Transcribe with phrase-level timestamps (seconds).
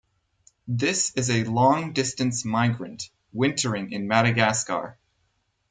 [0.67, 4.97] This is a long-distance migrant, wintering in Madagascar.